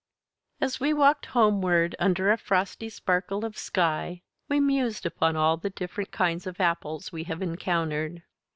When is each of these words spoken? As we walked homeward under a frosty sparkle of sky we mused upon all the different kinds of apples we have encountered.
As 0.59 0.79
we 0.79 0.93
walked 0.93 1.27
homeward 1.27 1.95
under 1.99 2.31
a 2.31 2.37
frosty 2.39 2.89
sparkle 2.89 3.45
of 3.45 3.55
sky 3.55 4.23
we 4.49 4.59
mused 4.59 5.05
upon 5.05 5.35
all 5.35 5.57
the 5.57 5.69
different 5.69 6.09
kinds 6.11 6.47
of 6.47 6.59
apples 6.59 7.11
we 7.11 7.25
have 7.25 7.39
encountered. 7.43 8.23